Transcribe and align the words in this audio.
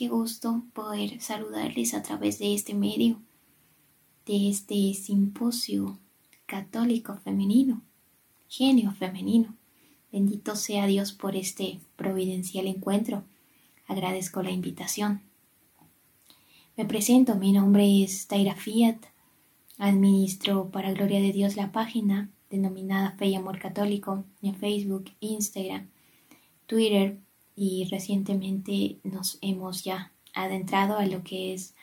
Qué 0.00 0.08
gusto 0.08 0.62
poder 0.72 1.20
saludarles 1.20 1.92
a 1.92 2.02
través 2.02 2.38
de 2.38 2.54
este 2.54 2.72
medio, 2.72 3.20
de 4.24 4.48
este 4.48 4.94
simposio 4.94 5.98
católico 6.46 7.18
femenino, 7.18 7.82
genio 8.48 8.92
femenino. 8.92 9.54
Bendito 10.10 10.56
sea 10.56 10.86
Dios 10.86 11.12
por 11.12 11.36
este 11.36 11.80
providencial 11.96 12.66
encuentro. 12.66 13.24
Agradezco 13.86 14.42
la 14.42 14.52
invitación. 14.52 15.20
Me 16.78 16.86
presento, 16.86 17.34
mi 17.34 17.52
nombre 17.52 18.02
es 18.02 18.26
Taira 18.26 18.54
Fiat. 18.54 19.00
Administro 19.76 20.70
para 20.70 20.94
gloria 20.94 21.20
de 21.20 21.34
Dios 21.34 21.56
la 21.56 21.72
página 21.72 22.30
denominada 22.48 23.10
Fe 23.18 23.26
y 23.26 23.34
Amor 23.34 23.58
Católico 23.58 24.24
en 24.40 24.54
Facebook, 24.54 25.10
Instagram, 25.20 25.90
Twitter 26.66 27.18
y 27.62 27.84
recientemente 27.90 28.96
nos 29.04 29.36
hemos 29.42 29.84
ya 29.84 30.12
adentrado 30.32 30.96
a 30.96 31.04
lo 31.04 31.22
que 31.22 31.52
es 31.52 31.74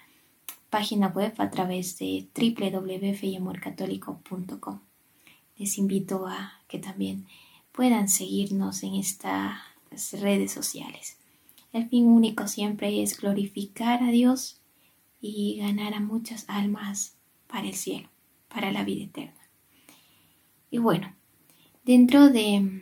página 0.71 1.09
web 1.09 1.35
a 1.37 1.51
través 1.51 1.99
de 1.99 2.25
www.feyamorcatólico.com. 2.35 4.79
Les 5.55 5.77
invito 5.77 6.25
a 6.25 6.53
que 6.67 6.79
también 6.79 7.27
puedan 7.71 8.09
seguirnos 8.09 8.81
en 8.81 8.95
estas 8.95 9.59
redes 10.13 10.51
sociales. 10.51 11.19
El 11.71 11.87
fin 11.87 12.07
único 12.07 12.47
siempre 12.47 13.03
es 13.03 13.15
glorificar 13.15 14.01
a 14.01 14.09
Dios 14.09 14.59
y 15.21 15.59
ganar 15.59 15.93
a 15.93 15.99
muchas 15.99 16.45
almas 16.47 17.13
para 17.45 17.67
el 17.67 17.75
cielo, 17.75 18.09
para 18.47 18.71
la 18.71 18.83
vida 18.83 19.03
eterna. 19.03 19.47
Y 20.71 20.79
bueno, 20.79 21.13
dentro 21.85 22.29
de 22.29 22.81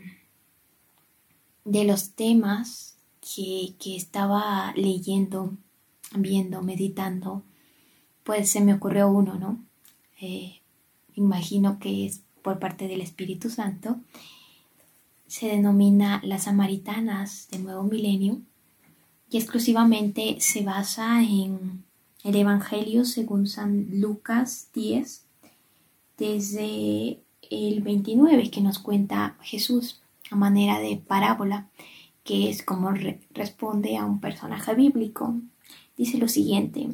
de 1.65 1.83
los 1.83 2.11
temas 2.11 2.94
que, 3.33 3.95
estaba 3.95 4.73
leyendo, 4.75 5.57
viendo, 6.15 6.61
meditando, 6.61 7.43
pues 8.23 8.49
se 8.49 8.61
me 8.61 8.73
ocurrió 8.73 9.09
uno, 9.09 9.35
¿no? 9.35 9.63
Eh, 10.21 10.61
imagino 11.15 11.79
que 11.79 12.05
es 12.05 12.21
por 12.41 12.59
parte 12.59 12.87
del 12.87 13.01
Espíritu 13.01 13.49
Santo. 13.49 13.97
Se 15.27 15.47
denomina 15.47 16.21
Las 16.23 16.43
Samaritanas 16.43 17.47
del 17.49 17.63
Nuevo 17.63 17.83
Milenio 17.83 18.41
y 19.29 19.37
exclusivamente 19.37 20.37
se 20.39 20.61
basa 20.61 21.21
en 21.23 21.83
el 22.23 22.35
Evangelio 22.35 23.05
según 23.05 23.47
San 23.47 23.99
Lucas 23.99 24.69
10, 24.73 25.25
desde 26.17 27.19
el 27.49 27.81
29 27.81 28.49
que 28.51 28.61
nos 28.61 28.79
cuenta 28.79 29.37
Jesús 29.41 30.01
a 30.31 30.35
manera 30.35 30.79
de 30.79 30.97
parábola, 30.97 31.67
que 32.25 32.49
es 32.49 32.63
como 32.63 32.91
responde 33.31 33.97
a 33.97 34.03
un 34.03 34.19
personaje 34.19 34.73
bíblico. 34.73 35.35
Dice 35.95 36.17
lo 36.17 36.27
siguiente, 36.27 36.89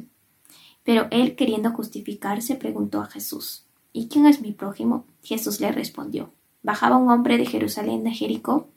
pero 0.84 1.08
él 1.10 1.34
queriendo 1.34 1.70
justificarse 1.72 2.54
preguntó 2.54 3.00
a 3.00 3.06
Jesús, 3.06 3.64
¿y 3.92 4.08
quién 4.08 4.26
es 4.26 4.42
mi 4.42 4.52
prójimo? 4.52 5.06
Jesús 5.24 5.58
le 5.60 5.72
respondió, 5.72 6.32
bajaba 6.62 6.98
un 6.98 7.10
hombre 7.10 7.38
de 7.38 7.46
Jerusalén 7.46 8.06
a 8.06 8.12
Jericó 8.12 8.68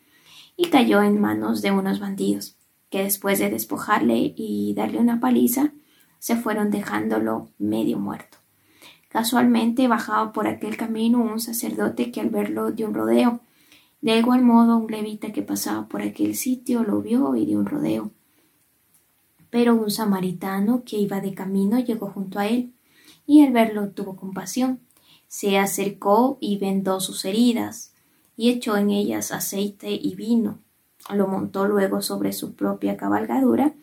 y 0.55 0.69
cayó 0.69 1.03
en 1.03 1.19
manos 1.19 1.61
de 1.61 1.71
unos 1.71 1.99
bandidos, 1.99 2.55
que 2.89 3.03
después 3.03 3.37
de 3.37 3.49
despojarle 3.49 4.33
y 4.35 4.73
darle 4.75 4.99
una 4.99 5.19
paliza, 5.19 5.73
se 6.19 6.37
fueron 6.37 6.71
dejándolo 6.71 7.49
medio 7.59 7.99
muerto. 7.99 8.37
Casualmente 9.09 9.89
bajaba 9.89 10.31
por 10.31 10.47
aquel 10.47 10.77
camino 10.77 11.21
un 11.21 11.41
sacerdote 11.41 12.11
que 12.11 12.21
al 12.21 12.29
verlo 12.29 12.71
dio 12.71 12.87
un 12.87 12.93
rodeo 12.93 13.41
de 14.05 14.19
igual 14.19 14.43
modo, 14.43 14.77
un 14.77 14.91
levita 14.91 15.33
que 15.33 15.41
pasaba 15.41 15.87
por 15.87 16.03
aquel 16.03 16.35
sitio 16.35 16.83
lo 16.83 17.01
vio 17.01 17.35
y 17.35 17.47
dio 17.47 17.57
un 17.57 17.65
rodeo. 17.65 18.11
Pero 19.49 19.73
un 19.73 19.89
samaritano 19.89 20.83
que 20.85 20.99
iba 20.99 21.21
de 21.21 21.33
camino 21.33 21.79
llegó 21.79 22.11
junto 22.11 22.37
a 22.37 22.45
él, 22.45 22.71
y 23.25 23.43
al 23.43 23.51
verlo 23.51 23.89
tuvo 23.89 24.15
compasión. 24.15 24.79
Se 25.27 25.57
acercó 25.57 26.37
y 26.39 26.59
vendó 26.59 26.99
sus 26.99 27.25
heridas, 27.25 27.93
y 28.37 28.51
echó 28.51 28.77
en 28.77 28.91
ellas 28.91 29.31
aceite 29.31 29.89
y 29.91 30.13
vino. 30.13 30.59
Lo 31.11 31.27
montó 31.27 31.65
luego 31.65 32.03
sobre 32.03 32.31
su 32.31 32.53
propia 32.53 32.97
cabalgadura, 32.97 33.73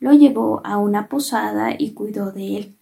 lo 0.00 0.12
llevó 0.12 0.60
a 0.64 0.76
una 0.78 1.08
posada 1.08 1.76
y 1.78 1.92
cuidó 1.92 2.32
de 2.32 2.56
él. 2.56 2.76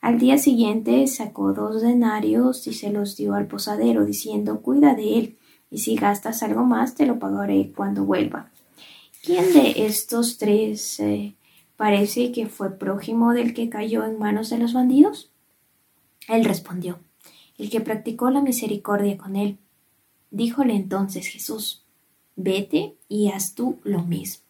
Al 0.00 0.18
día 0.18 0.38
siguiente 0.38 1.06
sacó 1.06 1.52
dos 1.52 1.82
denarios 1.82 2.66
y 2.66 2.72
se 2.72 2.90
los 2.90 3.16
dio 3.16 3.34
al 3.34 3.46
posadero, 3.46 4.04
diciendo 4.04 4.60
Cuida 4.60 4.96
de 4.96 5.18
él, 5.20 5.38
y 5.70 5.78
si 5.78 5.96
gastas 5.96 6.42
algo 6.42 6.64
más 6.64 6.94
te 6.94 7.06
lo 7.06 7.18
pagaré 7.18 7.72
cuando 7.74 8.04
vuelva. 8.04 8.50
¿Quién 9.22 9.52
de 9.52 9.86
estos 9.86 10.38
tres 10.38 11.00
eh, 11.00 11.34
parece 11.76 12.30
que 12.32 12.46
fue 12.46 12.78
prójimo 12.78 13.32
del 13.32 13.54
que 13.54 13.68
cayó 13.68 14.04
en 14.04 14.18
manos 14.18 14.50
de 14.50 14.58
los 14.58 14.72
bandidos? 14.72 15.30
Él 16.28 16.44
respondió, 16.44 17.00
el 17.58 17.70
que 17.70 17.80
practicó 17.80 18.30
la 18.30 18.40
misericordia 18.40 19.16
con 19.16 19.36
él. 19.36 19.58
Díjole 20.30 20.74
entonces 20.74 21.26
Jesús, 21.26 21.84
vete 22.36 22.94
y 23.08 23.30
haz 23.30 23.54
tú 23.54 23.80
lo 23.82 24.02
mismo. 24.02 24.44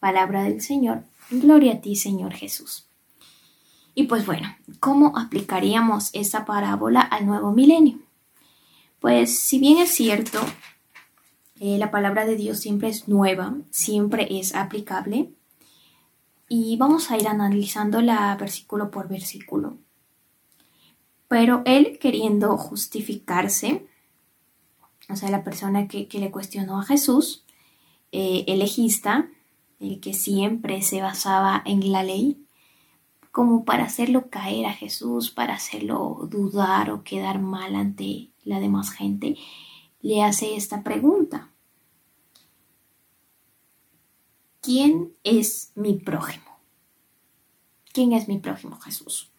Palabra 0.00 0.42
del 0.42 0.60
Señor, 0.60 1.04
gloria 1.30 1.74
a 1.74 1.80
ti 1.80 1.96
Señor 1.96 2.34
Jesús. 2.34 2.86
Y 3.94 4.04
pues 4.04 4.26
bueno, 4.26 4.48
¿cómo 4.80 5.16
aplicaríamos 5.18 6.10
esa 6.14 6.44
parábola 6.44 7.00
al 7.00 7.26
nuevo 7.26 7.52
milenio? 7.52 7.98
Pues 9.02 9.36
si 9.36 9.58
bien 9.58 9.78
es 9.78 9.90
cierto, 9.90 10.38
eh, 11.58 11.76
la 11.76 11.90
palabra 11.90 12.24
de 12.24 12.36
Dios 12.36 12.60
siempre 12.60 12.88
es 12.88 13.08
nueva, 13.08 13.56
siempre 13.70 14.28
es 14.38 14.54
aplicable, 14.54 15.32
y 16.48 16.76
vamos 16.76 17.10
a 17.10 17.18
ir 17.18 17.26
analizándola 17.26 18.36
versículo 18.38 18.92
por 18.92 19.08
versículo. 19.08 19.76
Pero 21.26 21.62
él 21.64 21.98
queriendo 21.98 22.56
justificarse, 22.56 23.84
o 25.08 25.16
sea, 25.16 25.30
la 25.30 25.42
persona 25.42 25.88
que, 25.88 26.06
le 26.12 26.30
cuestionó 26.30 26.78
a 26.78 26.84
Jesús, 26.84 27.44
eh, 28.12 28.44
el 28.46 28.60
legista, 28.60 29.28
el 29.80 29.98
que 29.98 30.14
siempre 30.14 30.80
se 30.80 31.02
basaba 31.02 31.60
en 31.66 31.90
la 31.90 32.04
ley, 32.04 32.46
como 33.32 33.64
para 33.64 33.82
hacerlo 33.82 34.30
caer 34.30 34.66
a 34.66 34.72
Jesús, 34.72 35.32
para 35.32 35.54
hacerlo 35.54 36.28
dudar 36.30 36.92
o 36.92 37.02
quedar 37.02 37.40
mal 37.40 37.74
ante 37.74 38.31
la 38.44 38.60
demás 38.60 38.90
gente, 38.90 39.36
le 40.00 40.22
hace 40.22 40.56
esta 40.56 40.82
pregunta. 40.82 41.50
¿Quién 44.60 45.12
es 45.24 45.72
mi 45.74 45.94
prójimo? 45.94 46.58
¿Quién 47.92 48.12
es 48.12 48.28
mi 48.28 48.38
prójimo 48.38 48.78
Jesús? 48.80 49.30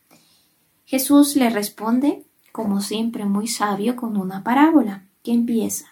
Jesús 0.86 1.36
le 1.36 1.50
responde, 1.50 2.26
como 2.52 2.82
siempre 2.82 3.26
muy 3.26 3.48
sabio, 3.48 3.96
con 3.96 4.18
una 4.18 4.44
parábola 4.44 5.08
que 5.24 5.32
empieza. 5.32 5.88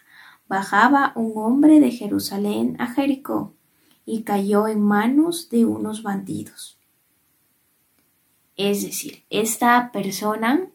Bajaba 0.47 1.13
un 1.16 1.31
hombre 1.35 1.79
de 1.79 1.91
Jerusalén 1.91 2.75
a 2.79 2.88
Jericó 2.88 3.53
y 4.05 4.23
cayó 4.23 4.67
en 4.67 4.81
manos 4.81 5.49
de 5.49 5.66
unos 5.66 6.03
bandidos. 6.03 6.78
Es 8.57 8.84
decir, 8.84 9.23
esta 9.29 9.91
persona 9.91 10.71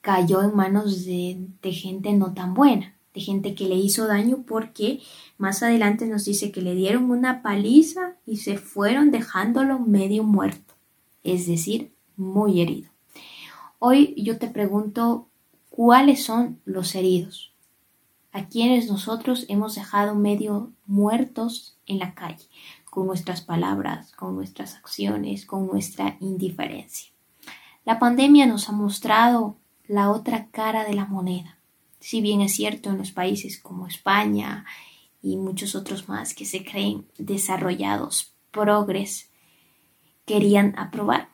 cayó 0.00 0.42
en 0.42 0.54
manos 0.54 1.04
de, 1.04 1.48
gente 1.62 2.12
no 2.12 2.32
tan 2.34 2.54
buena, 2.54 2.96
de 3.14 3.20
gente 3.20 3.54
que 3.54 3.68
le 3.68 3.76
hizo 3.76 4.06
daño 4.06 4.44
porque 4.46 5.00
más 5.38 5.62
adelante 5.62 6.06
nos 6.06 6.24
dice 6.24 6.52
que 6.52 6.62
le 6.62 6.74
dieron 6.74 7.10
una 7.10 7.42
paliza 7.42 8.16
y 8.26 8.38
se 8.38 8.56
fueron 8.58 9.10
dejándolo 9.10 9.78
medio 9.78 10.24
muerto, 10.24 10.74
es 11.24 11.46
decir, 11.46 11.92
muy 12.16 12.60
herido. 12.60 12.90
Hoy 13.78 14.14
yo 14.16 14.38
te 14.38 14.48
pregunto, 14.48 15.28
¿cuáles 15.70 16.22
son 16.22 16.60
los 16.64 16.94
heridos? 16.94 17.54
A 18.32 18.46
quienes 18.46 18.88
nosotros 18.88 19.46
hemos 19.48 19.74
dejado 19.74 20.14
medio 20.14 20.72
muertos 20.86 21.78
en 21.86 21.98
la 21.98 22.14
calle, 22.14 22.46
con 22.84 23.06
nuestras 23.06 23.40
palabras, 23.40 24.12
con 24.12 24.36
nuestras 24.36 24.76
acciones, 24.76 25.46
con 25.46 25.66
nuestra 25.66 26.16
indiferencia. 26.20 27.10
La 27.84 27.98
pandemia 27.98 28.46
nos 28.46 28.68
ha 28.68 28.72
mostrado 28.72 29.56
la 29.90 30.12
otra 30.12 30.46
cara 30.52 30.84
de 30.84 30.94
la 30.94 31.04
moneda. 31.04 31.58
Si 31.98 32.20
bien 32.20 32.42
es 32.42 32.54
cierto 32.54 32.90
en 32.90 32.98
los 32.98 33.10
países 33.10 33.58
como 33.58 33.88
España 33.88 34.64
y 35.20 35.36
muchos 35.36 35.74
otros 35.74 36.08
más 36.08 36.32
que 36.32 36.44
se 36.44 36.64
creen 36.64 37.08
desarrollados, 37.18 38.32
progres, 38.52 39.30
querían 40.26 40.78
aprobar 40.78 41.30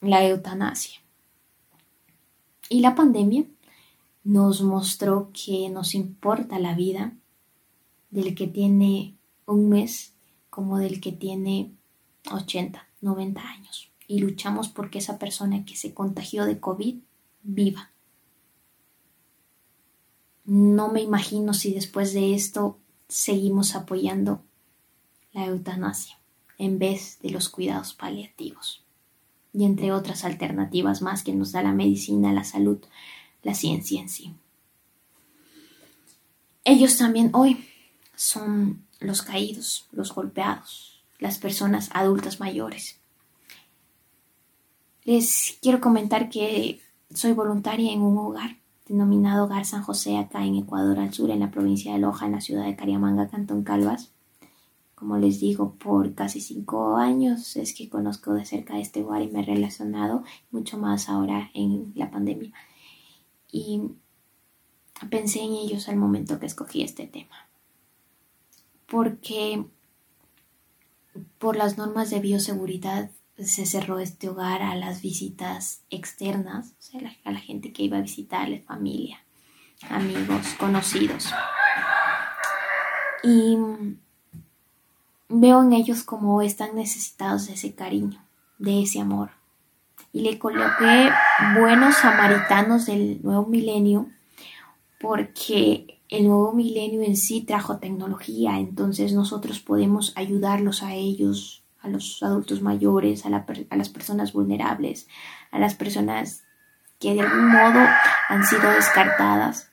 la 0.00 0.24
eutanasia. 0.24 1.00
Y 2.70 2.80
la 2.80 2.94
pandemia 2.94 3.44
nos 4.24 4.62
mostró 4.62 5.30
que 5.34 5.68
nos 5.68 5.94
importa 5.94 6.58
la 6.58 6.74
vida 6.74 7.12
del 8.08 8.34
que 8.34 8.46
tiene 8.46 9.18
un 9.44 9.68
mes 9.68 10.14
como 10.48 10.78
del 10.78 10.98
que 11.02 11.12
tiene 11.12 11.74
80, 12.30 12.86
90 13.02 13.42
años. 13.42 13.92
Y 14.08 14.20
luchamos 14.20 14.70
porque 14.70 14.98
esa 14.98 15.18
persona 15.18 15.66
que 15.66 15.76
se 15.76 15.92
contagió 15.92 16.46
de 16.46 16.58
COVID 16.58 16.96
viva. 17.42 17.90
No 20.44 20.90
me 20.90 21.00
imagino 21.00 21.54
si 21.54 21.72
después 21.72 22.12
de 22.14 22.34
esto 22.34 22.78
seguimos 23.08 23.74
apoyando 23.74 24.42
la 25.32 25.46
eutanasia 25.46 26.18
en 26.58 26.78
vez 26.78 27.18
de 27.22 27.30
los 27.30 27.48
cuidados 27.48 27.94
paliativos 27.94 28.84
y 29.52 29.64
entre 29.64 29.92
otras 29.92 30.24
alternativas 30.24 31.02
más 31.02 31.22
que 31.22 31.32
nos 31.32 31.52
da 31.52 31.62
la 31.62 31.72
medicina, 31.72 32.32
la 32.32 32.44
salud, 32.44 32.78
la 33.42 33.54
ciencia 33.54 34.00
en 34.00 34.08
sí. 34.08 34.34
Ellos 36.64 36.96
también 36.96 37.30
hoy 37.34 37.68
son 38.14 38.86
los 39.00 39.22
caídos, 39.22 39.88
los 39.92 40.14
golpeados, 40.14 41.02
las 41.18 41.38
personas 41.38 41.90
adultas 41.92 42.40
mayores. 42.40 42.98
Les 45.04 45.58
quiero 45.60 45.80
comentar 45.80 46.30
que 46.30 46.80
soy 47.14 47.32
voluntaria 47.32 47.92
en 47.92 48.02
un 48.02 48.18
hogar 48.18 48.56
denominado 48.86 49.44
Hogar 49.44 49.64
San 49.64 49.82
José 49.82 50.18
acá 50.18 50.44
en 50.44 50.56
Ecuador 50.56 50.98
al 50.98 51.12
sur, 51.12 51.30
en 51.30 51.40
la 51.40 51.50
provincia 51.50 51.92
de 51.92 51.98
Loja, 51.98 52.26
en 52.26 52.32
la 52.32 52.40
ciudad 52.40 52.64
de 52.64 52.76
Cariamanga, 52.76 53.28
Cantón 53.28 53.62
Calvas. 53.64 54.12
Como 54.94 55.16
les 55.18 55.40
digo, 55.40 55.74
por 55.74 56.14
casi 56.14 56.40
cinco 56.40 56.96
años 56.96 57.56
es 57.56 57.74
que 57.74 57.88
conozco 57.88 58.34
de 58.34 58.44
cerca 58.44 58.78
este 58.78 59.00
lugar 59.00 59.22
y 59.22 59.28
me 59.28 59.40
he 59.40 59.44
relacionado 59.44 60.22
mucho 60.50 60.78
más 60.78 61.08
ahora 61.08 61.50
en 61.54 61.92
la 61.96 62.10
pandemia. 62.10 62.52
Y 63.50 63.82
pensé 65.10 65.42
en 65.42 65.52
ellos 65.52 65.88
al 65.88 65.96
momento 65.96 66.38
que 66.38 66.46
escogí 66.46 66.82
este 66.82 67.06
tema. 67.06 67.48
Porque 68.86 69.64
por 71.38 71.56
las 71.56 71.78
normas 71.78 72.10
de 72.10 72.20
bioseguridad 72.20 73.10
se 73.44 73.66
cerró 73.66 73.98
este 73.98 74.28
hogar 74.28 74.62
a 74.62 74.74
las 74.74 75.02
visitas 75.02 75.82
externas, 75.90 76.74
o 76.78 76.82
sea, 76.82 77.00
a 77.24 77.32
la 77.32 77.40
gente 77.40 77.72
que 77.72 77.84
iba 77.84 77.98
a 77.98 78.02
visitarle, 78.02 78.60
familia, 78.60 79.18
amigos, 79.88 80.46
conocidos. 80.58 81.32
Y 83.24 83.56
veo 85.28 85.62
en 85.62 85.72
ellos 85.72 86.02
como 86.02 86.42
están 86.42 86.74
necesitados 86.74 87.46
de 87.46 87.54
ese 87.54 87.74
cariño, 87.74 88.24
de 88.58 88.82
ese 88.82 89.00
amor. 89.00 89.30
Y 90.12 90.20
le 90.20 90.38
coloqué 90.38 91.10
buenos 91.58 91.96
samaritanos 91.96 92.86
del 92.86 93.22
nuevo 93.22 93.46
milenio 93.46 94.10
porque 95.00 96.02
el 96.08 96.28
nuevo 96.28 96.52
milenio 96.52 97.00
en 97.02 97.16
sí 97.16 97.40
trajo 97.40 97.78
tecnología, 97.78 98.58
entonces 98.58 99.14
nosotros 99.14 99.60
podemos 99.60 100.12
ayudarlos 100.14 100.82
a 100.82 100.94
ellos, 100.94 101.61
a 101.82 101.88
los 101.88 102.22
adultos 102.22 102.62
mayores, 102.62 103.26
a, 103.26 103.30
las 103.30 103.88
personas 103.88 104.32
vulnerables, 104.32 105.08
a 105.50 105.58
las 105.58 105.74
personas 105.74 106.44
que 106.98 107.14
de 107.14 107.22
algún 107.22 107.48
modo 107.48 107.84
han 108.28 108.44
sido 108.44 108.70
descartadas 108.70 109.70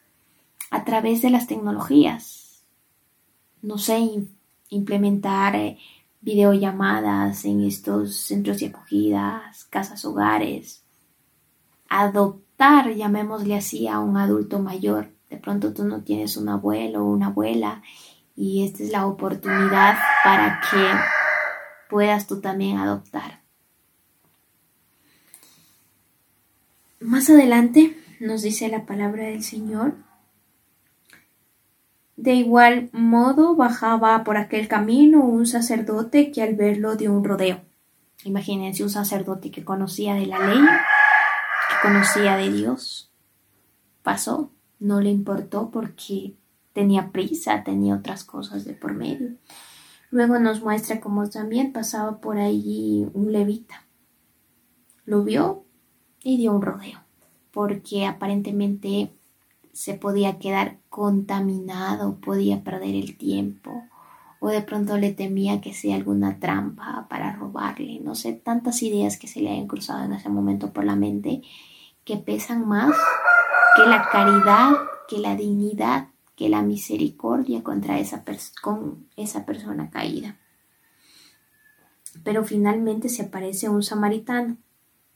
a 0.71 0.83
través 0.83 1.21
de 1.21 1.29
las 1.29 1.47
tecnologías. 1.47 2.63
No 3.61 3.77
sé, 3.77 3.99
implementar 4.69 5.55
eh, 5.55 5.77
videollamadas 6.21 7.45
en 7.45 7.63
estos 7.63 8.15
centros 8.15 8.59
de 8.59 8.67
acogidas, 8.67 9.65
casas 9.65 10.03
hogares, 10.05 10.83
adoptar, 11.87 12.93
llamémosle 12.93 13.55
así, 13.55 13.87
a 13.87 13.99
un 13.99 14.17
adulto 14.17 14.59
mayor 14.59 15.11
de 15.29 15.37
pronto 15.37 15.73
tú 15.73 15.85
no 15.85 16.01
tienes 16.01 16.37
un 16.37 16.49
abuelo 16.49 17.03
o 17.03 17.11
una 17.11 17.27
abuela 17.27 17.81
y 18.35 18.65
esta 18.65 18.83
es 18.83 18.91
la 18.91 19.05
oportunidad 19.05 19.97
para 20.23 20.59
que 20.61 20.77
puedas 21.89 22.27
tú 22.27 22.39
también 22.39 22.77
adoptar. 22.77 23.41
Más 27.01 27.29
adelante 27.29 27.97
nos 28.19 28.41
dice 28.43 28.69
la 28.69 28.85
palabra 28.85 29.23
del 29.25 29.43
Señor. 29.43 29.95
De 32.15 32.33
igual 32.33 32.89
modo 32.91 33.55
bajaba 33.55 34.23
por 34.23 34.37
aquel 34.37 34.67
camino 34.67 35.21
un 35.21 35.47
sacerdote 35.47 36.31
que 36.31 36.43
al 36.43 36.55
verlo 36.55 36.95
dio 36.95 37.13
un 37.13 37.23
rodeo. 37.23 37.61
Imagínense 38.23 38.83
un 38.83 38.89
sacerdote 38.89 39.49
que 39.49 39.63
conocía 39.63 40.13
de 40.15 40.25
la 40.25 40.39
ley, 40.39 40.59
que 40.59 41.87
conocía 41.87 42.35
de 42.35 42.51
Dios. 42.51 43.11
Pasó 44.03 44.51
no 44.79 45.01
le 45.01 45.09
importó 45.09 45.71
porque 45.71 46.35
tenía 46.73 47.11
prisa, 47.11 47.63
tenía 47.63 47.95
otras 47.95 48.23
cosas 48.23 48.65
de 48.65 48.73
por 48.73 48.93
medio. 48.93 49.31
Luego 50.11 50.39
nos 50.39 50.61
muestra 50.61 50.99
cómo 50.99 51.29
también 51.29 51.71
pasaba 51.71 52.19
por 52.19 52.37
allí 52.37 53.07
un 53.13 53.31
levita. 53.31 53.85
Lo 55.05 55.23
vio 55.23 55.65
y 56.23 56.37
dio 56.37 56.53
un 56.53 56.61
rodeo, 56.61 56.99
porque 57.51 58.05
aparentemente 58.05 59.13
se 59.73 59.93
podía 59.93 60.39
quedar 60.39 60.77
contaminado, 60.89 62.19
podía 62.19 62.63
perder 62.63 62.95
el 62.95 63.17
tiempo, 63.17 63.83
o 64.39 64.49
de 64.49 64.61
pronto 64.61 64.97
le 64.97 65.11
temía 65.13 65.61
que 65.61 65.73
sea 65.73 65.95
alguna 65.95 66.39
trampa 66.39 67.07
para 67.09 67.35
robarle, 67.35 67.99
no 67.99 68.15
sé, 68.15 68.33
tantas 68.33 68.81
ideas 68.83 69.17
que 69.17 69.27
se 69.27 69.41
le 69.41 69.51
hayan 69.51 69.67
cruzado 69.67 70.03
en 70.05 70.13
ese 70.13 70.29
momento 70.29 70.73
por 70.73 70.85
la 70.85 70.95
mente 70.95 71.41
que 72.03 72.17
pesan 72.17 72.67
más 72.67 72.95
que 73.75 73.83
la 73.83 74.09
caridad, 74.09 74.71
que 75.07 75.19
la 75.19 75.35
dignidad, 75.35 76.07
que 76.39 76.47
la 76.47 76.61
misericordia 76.61 77.63
contra 77.63 77.99
esa 77.99 78.23
con 78.61 79.09
esa 79.17 79.45
persona 79.45 79.89
caída. 79.89 80.37
Pero 82.23 82.45
finalmente 82.45 83.09
se 83.09 83.23
aparece 83.23 83.67
un 83.67 83.83
samaritano 83.83 84.55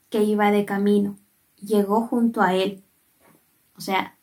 que 0.10 0.22
iba 0.22 0.52
de 0.52 0.66
camino, 0.66 1.16
llegó 1.62 2.02
junto 2.08 2.42
a 2.42 2.54
él, 2.56 2.84
o 3.78 3.80
sea, 3.80 4.18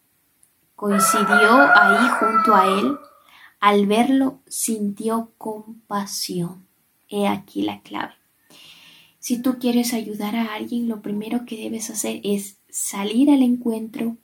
coincidió 0.76 1.70
ahí 1.74 2.06
junto 2.20 2.54
a 2.54 2.66
él, 2.66 2.98
al 3.60 3.86
verlo 3.86 4.40
sintió 4.46 5.32
compasión. 5.38 6.66
He 7.08 7.26
aquí 7.26 7.62
la 7.62 7.80
clave. 7.80 8.12
Si 9.20 9.40
tú 9.40 9.58
quieres 9.58 9.94
ayudar 9.94 10.36
a 10.36 10.54
alguien, 10.54 10.86
lo 10.86 11.00
primero 11.00 11.46
que 11.46 11.56
debes 11.56 11.88
hacer 11.88 12.20
es 12.24 12.58
salir 12.68 13.30
al 13.30 13.42
encuentro 13.42 14.18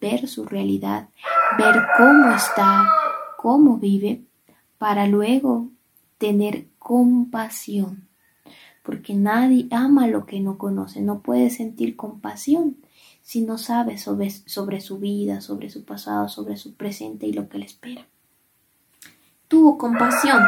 ver 0.00 0.28
su 0.28 0.44
realidad, 0.44 1.08
ver 1.58 1.86
cómo 1.96 2.30
está, 2.34 2.88
cómo 3.36 3.78
vive, 3.78 4.22
para 4.78 5.06
luego 5.06 5.68
tener 6.18 6.66
compasión. 6.78 8.08
Porque 8.82 9.14
nadie 9.14 9.66
ama 9.70 10.06
lo 10.06 10.26
que 10.26 10.40
no 10.40 10.58
conoce, 10.58 11.00
no 11.00 11.20
puede 11.20 11.50
sentir 11.50 11.96
compasión 11.96 12.76
si 13.22 13.40
no 13.40 13.58
sabe 13.58 13.98
sobre, 13.98 14.30
sobre 14.30 14.80
su 14.80 14.98
vida, 14.98 15.40
sobre 15.40 15.68
su 15.68 15.84
pasado, 15.84 16.28
sobre 16.28 16.56
su 16.56 16.74
presente 16.74 17.26
y 17.26 17.32
lo 17.32 17.48
que 17.48 17.58
le 17.58 17.64
espera. 17.64 18.06
Tuvo 19.48 19.76
compasión, 19.76 20.44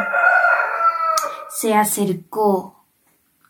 se 1.49 1.73
acercó, 1.73 2.75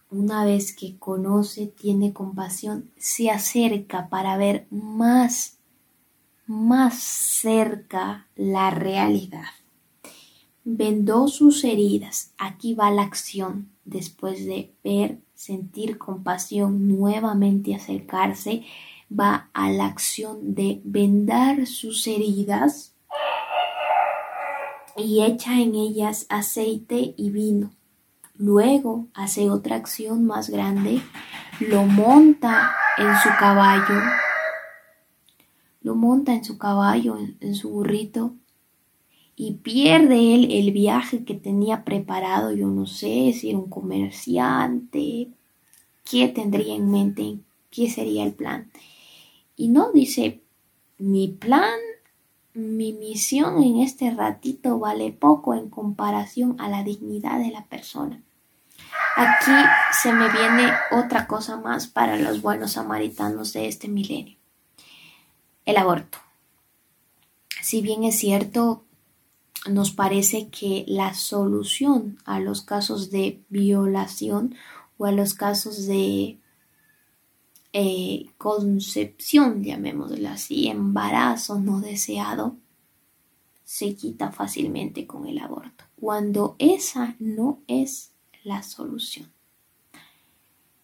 una 0.10 0.44
vez 0.46 0.76
que 0.76 0.98
conoce, 0.98 1.68
tiene 1.68 2.12
compasión, 2.12 2.90
se 2.98 3.30
acerca 3.30 4.10
para 4.10 4.36
ver 4.38 4.66
más 4.72 5.59
más 6.50 6.96
cerca 6.96 8.26
la 8.36 8.72
realidad. 8.72 9.52
Vendó 10.64 11.28
sus 11.28 11.64
heridas. 11.64 12.34
Aquí 12.40 12.74
va 12.74 12.90
la 12.90 13.04
acción. 13.04 13.70
Después 13.86 14.48
de 14.48 14.74
ver, 14.84 15.20
sentir 15.36 16.00
compasión, 16.00 16.88
nuevamente 16.88 17.76
acercarse, 17.76 18.64
va 19.12 19.52
a 19.54 19.70
la 19.70 19.86
acción 19.86 20.56
de 20.56 20.82
vendar 20.84 21.68
sus 21.68 22.08
heridas 22.08 22.96
y 24.98 25.24
echa 25.24 25.54
en 25.62 25.76
ellas 25.76 26.26
aceite 26.30 27.14
y 27.16 27.30
vino. 27.30 27.70
Luego 28.34 29.06
hace 29.14 29.52
otra 29.52 29.76
acción 29.76 30.26
más 30.26 30.50
grande, 30.50 31.00
lo 31.60 31.84
monta 31.84 32.72
en 32.98 33.16
su 33.20 33.30
caballo 33.40 34.02
lo 35.82 35.96
monta 35.96 36.34
en 36.34 36.44
su 36.44 36.58
caballo, 36.58 37.18
en, 37.40 37.56
su 37.56 37.70
burrito, 37.70 38.34
y 39.36 39.54
pierde 39.54 40.36
él 40.36 40.52
el 40.52 40.72
viaje 40.72 41.24
que 41.24 41.34
tenía 41.34 41.86
preparado. 41.86 42.52
Yo 42.52 42.68
no 42.68 42.86
sé 42.86 43.34
si 43.34 43.50
era 43.50 43.60
un 43.60 43.70
comerciante, 43.70 45.30
qué 46.04 46.28
tendría 46.28 46.76
en 46.76 46.92
mente, 46.92 47.38
qué 47.72 47.90
sería 47.90 48.24
el 48.24 48.34
plan. 48.34 48.70
Y 49.56 49.70
no 49.70 49.92
dice, 49.94 50.42
mi 50.98 51.30
plan, 51.30 51.80
mi 52.54 52.92
misión 52.92 53.64
en 53.64 53.80
este 53.80 54.12
ratito 54.12 54.80
vale 54.80 55.12
poco 55.12 55.54
en 55.54 55.70
comparación 55.70 56.56
a 56.60 56.68
la 56.68 56.84
dignidad 56.84 57.40
de 57.40 57.52
la 57.52 57.64
persona. 57.66 58.22
Aquí 59.16 59.52
se 60.02 60.12
me 60.12 60.30
viene 60.32 60.72
otra 60.92 61.28
cosa 61.28 61.58
más 61.58 61.88
para 61.88 62.18
los 62.18 62.42
buenos 62.42 62.74
samaritanos 62.74 63.54
de 63.54 63.68
este 63.68 63.88
milenio 63.88 64.39
el 65.70 65.78
aborto. 65.78 66.18
Si 67.62 67.82
bien 67.82 68.04
es 68.04 68.18
cierto, 68.18 68.84
nos 69.70 69.92
parece 69.92 70.50
que 70.50 70.86
la 70.88 71.14
solución 71.14 72.18
a 72.26 72.40
los 72.40 72.62
casos 72.62 73.12
de 73.12 73.42
violación 73.50 74.56
o 74.98 75.06
a 75.06 75.12
los 75.12 75.34
casos 75.34 75.86
de 75.86 76.40
eh, 77.74 78.26
concepción, 78.38 79.64
llamémoslo 79.64 80.30
así, 80.30 80.68
embarazo 80.68 81.60
no 81.60 81.82
deseado, 81.82 82.56
se 83.64 83.94
quita 83.94 84.32
fácilmente 84.32 85.06
con 85.06 85.28
el 85.28 85.38
aborto. 85.38 85.84
cuando 86.00 86.56
esa 86.60 87.16
no 87.20 87.60
es 87.68 88.14
la 88.44 88.64
solución. 88.64 89.30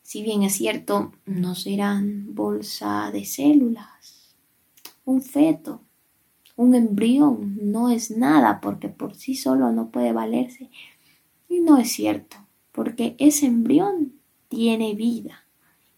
Si 0.04 0.22
bien 0.22 0.44
es 0.44 0.54
cierto, 0.54 1.14
no 1.26 1.56
serán 1.56 2.36
bolsa 2.36 3.10
de 3.12 3.26
células, 3.26 4.15
un 5.06 5.22
feto, 5.22 5.82
un 6.56 6.76
embrión 6.76 7.58
no 7.62 7.90
es 7.90 8.12
nada 8.12 8.60
porque 8.62 8.90
por 8.90 9.16
sí 9.16 9.36
solo 9.36 9.72
no 9.72 9.90
puede 9.90 10.14
valerse. 10.14 10.70
Y 11.48 11.60
no 11.60 11.78
es 11.78 11.92
cierto, 11.92 12.38
porque 12.72 13.16
ese 13.20 13.46
embrión 13.46 14.14
tiene 14.50 14.94
vida 14.96 15.46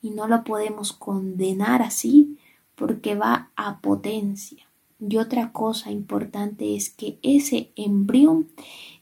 y 0.01 0.11
no 0.11 0.27
lo 0.27 0.43
podemos 0.43 0.93
condenar 0.93 1.81
así 1.81 2.37
porque 2.75 3.15
va 3.15 3.51
a 3.55 3.79
potencia. 3.79 4.67
Y 4.99 5.17
otra 5.17 5.51
cosa 5.51 5.91
importante 5.91 6.75
es 6.75 6.89
que 6.89 7.19
ese 7.21 7.71
embrión 7.75 8.47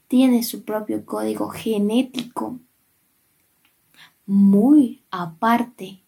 tiene 0.08 0.42
su 0.42 0.62
propio 0.64 1.04
código 1.04 1.48
genético 1.48 2.58
muy 4.26 5.02
aparte 5.10 6.00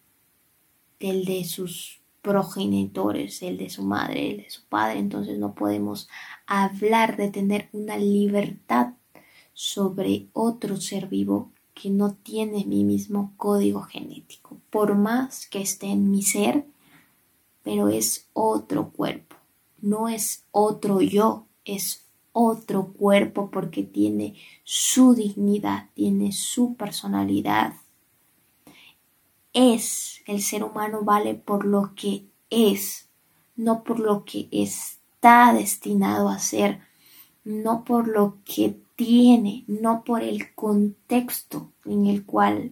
del 0.99 1.25
de 1.25 1.45
sus 1.45 1.98
progenitores, 2.21 3.41
el 3.41 3.57
de 3.57 3.69
su 3.69 3.83
madre, 3.83 4.31
el 4.31 4.37
de 4.43 4.49
su 4.49 4.63
padre. 4.65 4.99
Entonces 4.99 5.37
no 5.37 5.53
podemos 5.53 6.09
hablar 6.45 7.17
de 7.17 7.29
tener 7.29 7.69
una 7.73 7.97
libertad 7.97 8.93
sobre 9.53 10.27
otro 10.33 10.77
ser 10.77 11.07
vivo 11.07 11.51
que 11.73 11.89
no 11.89 12.13
tiene 12.13 12.65
mi 12.65 12.83
mismo 12.83 13.33
código 13.37 13.81
genético, 13.81 14.57
por 14.69 14.95
más 14.95 15.47
que 15.47 15.61
esté 15.61 15.87
en 15.87 16.11
mi 16.11 16.23
ser, 16.23 16.65
pero 17.63 17.87
es 17.87 18.27
otro 18.33 18.89
cuerpo, 18.89 19.35
no 19.81 20.09
es 20.09 20.43
otro 20.51 21.01
yo, 21.01 21.45
es 21.63 22.05
otro 22.31 22.93
cuerpo 22.93 23.49
porque 23.49 23.83
tiene 23.83 24.35
su 24.63 25.13
dignidad, 25.13 25.89
tiene 25.93 26.31
su 26.31 26.75
personalidad. 26.75 27.73
Es, 29.61 30.21
el 30.25 30.41
ser 30.41 30.63
humano 30.63 31.01
vale 31.01 31.35
por 31.35 31.65
lo 31.65 31.93
que 31.93 32.29
es, 32.49 33.09
no 33.57 33.83
por 33.83 33.99
lo 33.99 34.23
que 34.23 34.47
está 34.53 35.51
destinado 35.51 36.29
a 36.29 36.39
ser, 36.39 36.79
no 37.43 37.83
por 37.83 38.07
lo 38.07 38.37
que 38.45 38.79
tiene, 38.95 39.65
no 39.67 40.05
por 40.05 40.23
el 40.23 40.55
contexto 40.55 41.73
en 41.83 42.05
el 42.05 42.25
cual 42.25 42.71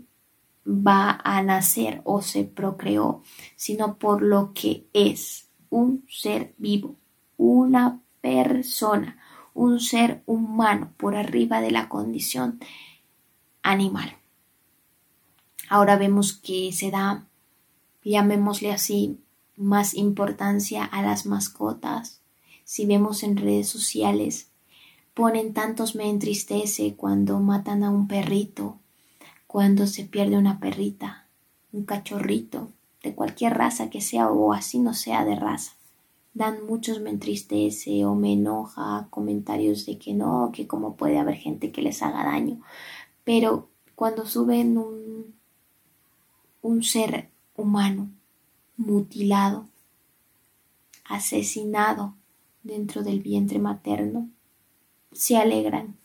va 0.65 1.20
a 1.25 1.44
nacer 1.44 2.00
o 2.06 2.22
se 2.22 2.46
procreó, 2.46 3.22
sino 3.58 3.98
por 3.98 4.22
lo 4.22 4.53
que 4.53 4.88
es 4.94 5.50
un 5.70 6.06
ser 6.10 6.53
vivo, 6.58 6.96
una 7.36 8.00
persona, 8.22 9.20
un 9.53 9.82
ser 9.82 10.24
humano 10.25 10.94
por 10.96 11.17
arriba 11.17 11.60
de 11.60 11.72
la 11.72 11.89
condición 11.89 12.62
animal. 13.62 14.17
Ahora 15.70 15.98
vemos 15.98 16.34
que 16.34 16.72
se 16.72 16.92
da, 16.92 17.28
llamémosle 18.04 18.72
así, 18.72 19.20
más 19.56 19.94
importancia 19.96 20.84
a 20.86 21.02
las 21.02 21.26
mascotas. 21.26 22.22
Si 22.64 22.86
vemos 22.86 23.24
en 23.24 23.38
redes 23.38 23.68
sociales 23.68 24.50
ponen 25.14 25.56
tantos 25.56 25.96
me 25.96 26.12
entristece 26.12 26.94
cuando 26.96 27.40
matan 27.40 27.84
a 27.84 27.90
un 27.90 28.08
perrito, 28.08 28.78
cuando 29.48 29.88
se 29.88 30.04
pierde 30.04 30.38
una 30.38 30.60
perrita, 30.60 31.26
un 31.72 31.86
cachorrito, 31.86 32.72
de 33.02 33.16
cualquier 33.16 33.56
raza 33.56 33.90
que 33.90 34.00
sea 34.00 34.30
o 34.30 34.54
así 34.54 34.78
no 34.78 34.94
sea 34.94 35.26
de 35.26 35.36
raza. 35.36 35.72
Dan 36.36 36.68
muchos 36.68 37.02
me 37.02 37.10
entristece 37.10 38.06
o 38.06 38.14
me 38.14 38.34
enoja, 38.34 39.08
comentarios 39.10 39.88
de 39.88 39.98
que 39.98 40.14
no, 40.14 40.52
que 40.54 40.68
cómo 40.68 40.96
puede 40.96 41.18
haber 41.18 41.36
gente 41.36 41.72
que 41.72 41.82
les 41.82 42.04
haga 42.04 42.24
daño. 42.24 42.62
Pero 43.24 43.70
cuando 43.96 44.28
suben 44.28 44.78
un, 44.78 44.97
un 46.68 46.84
ser 46.84 47.30
humano 47.56 48.10
mutilado, 48.76 49.70
asesinado 51.06 52.14
dentro 52.62 53.04
del 53.04 53.22
vientre 53.22 53.58
materno, 53.58 54.30
se 55.14 55.38
alegran, 55.38 55.96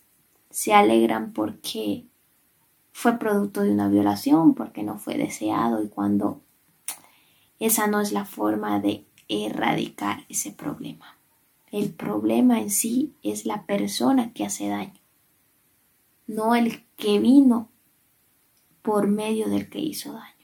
se 0.51 0.73
alegran 0.73 1.33
porque 1.33 2.07
fue 2.93 3.19
producto 3.19 3.63
de 3.63 3.73
una 3.73 3.89
violación, 3.89 4.55
porque 4.55 4.85
no 4.85 4.99
fue 4.99 5.19
deseado 5.19 5.83
y 5.83 5.89
cuando 5.89 6.41
esa 7.59 7.89
no 7.89 8.01
es 8.01 8.13
la 8.13 8.25
forma 8.25 8.79
de 8.79 9.05
erradicar 9.29 10.25
ese 10.29 10.53
problema. 10.53 11.17
El 11.73 11.91
problema 11.91 12.61
en 12.61 12.71
sí 12.71 13.15
es 13.25 13.47
la 13.47 13.67
persona 13.67 14.33
que 14.33 14.45
hace 14.45 14.69
daño, 14.69 15.01
no 16.29 16.55
el 16.55 16.85
que 16.95 17.19
vino 17.19 17.69
por 18.83 19.09
medio 19.09 19.49
del 19.49 19.69
que 19.69 19.81
hizo 19.81 20.13
daño. 20.13 20.42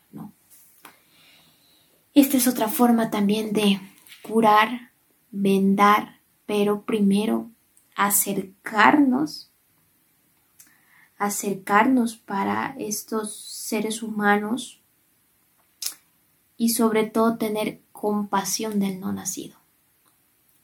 Esta 2.18 2.36
es 2.36 2.48
otra 2.48 2.66
forma 2.66 3.12
también 3.12 3.52
de 3.52 3.80
curar, 4.22 4.90
vendar, 5.30 6.18
pero 6.46 6.82
primero 6.82 7.48
acercarnos, 7.94 9.52
acercarnos 11.16 12.16
para 12.16 12.74
estos 12.76 13.36
seres 13.36 14.02
humanos 14.02 14.82
y 16.56 16.70
sobre 16.70 17.04
todo 17.04 17.38
tener 17.38 17.82
compasión 17.92 18.80
del 18.80 18.98
no 18.98 19.12
nacido, 19.12 19.56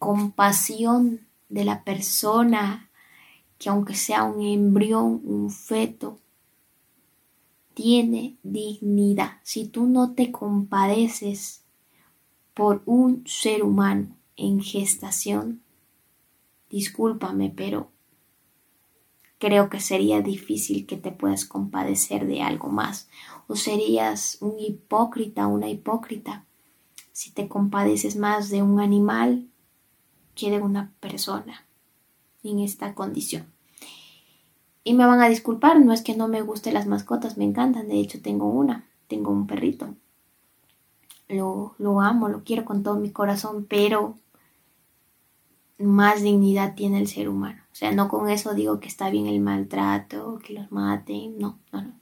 compasión 0.01 1.21
de 1.51 1.65
la 1.65 1.85
persona 1.85 2.91
que 3.59 3.69
aunque 3.69 3.95
sea 3.95 4.25
un 4.25 4.43
embrión, 4.45 5.21
un 5.23 5.53
feto, 5.53 6.19
tiene 7.75 8.37
dignidad. 8.43 9.39
Si 9.43 9.67
tú 9.67 9.87
no 9.87 10.13
te 10.13 10.31
compadeces 10.33 11.63
por 12.55 12.83
un 12.87 13.25
ser 13.27 13.63
humano 13.63 14.17
en 14.37 14.61
gestación, 14.61 15.63
discúlpame, 16.71 17.53
pero 17.55 17.91
creo 19.39 19.69
que 19.69 19.81
sería 19.81 20.23
difícil 20.23 20.87
que 20.87 20.97
te 20.97 21.11
puedas 21.11 21.45
compadecer 21.45 22.27
de 22.27 22.43
algo 22.43 22.69
más. 22.69 23.09
O 23.47 23.57
serías 23.57 24.39
un 24.41 24.59
hipócrita, 24.59 25.47
una 25.47 25.69
hipócrita, 25.69 26.47
si 27.13 27.31
te 27.31 27.49
compadeces 27.49 28.17
más 28.17 28.51
de 28.51 28.63
un 28.63 28.81
animal 28.81 29.49
que 30.35 30.51
de 30.51 30.61
una 30.61 30.93
persona 31.01 31.67
en 32.43 32.61
esta 32.61 32.95
condición. 32.95 33.54
Y 34.85 34.93
me 34.93 35.07
van 35.07 35.21
a 35.21 35.29
disculpar, 35.29 35.81
no 35.81 35.95
es 35.95 36.03
que 36.03 36.15
no 36.15 36.29
me 36.29 36.43
gusten 36.43 36.75
las 36.75 36.87
mascotas, 36.87 37.39
me 37.39 37.45
encantan, 37.45 37.89
de 37.89 37.99
hecho 37.99 38.21
tengo 38.21 38.49
una, 38.49 38.87
tengo 39.09 39.31
un 39.31 39.47
perrito. 39.47 39.95
Lo, 41.27 41.75
lo 41.79 42.03
amo, 42.03 42.29
lo 42.29 42.45
quiero 42.45 42.67
con 42.67 42.83
todo 42.83 42.97
mi 42.97 43.11
corazón, 43.11 43.67
pero 43.67 44.19
más 45.79 46.23
dignidad 46.23 46.75
tiene 46.75 46.99
el 46.99 47.09
ser 47.09 47.31
humano. 47.31 47.63
O 47.73 47.75
sea, 47.75 47.93
no 47.93 48.09
con 48.09 48.29
eso 48.29 48.55
digo 48.55 48.79
que 48.79 48.89
está 48.89 49.09
bien 49.09 49.27
el 49.27 49.41
maltrato, 49.41 50.39
que 50.45 50.53
los 50.53 50.71
maten, 50.71 51.39
no, 51.39 51.59
no, 51.73 51.83
no. 51.83 51.93